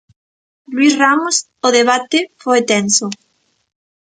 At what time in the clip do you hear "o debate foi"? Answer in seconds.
1.67-2.59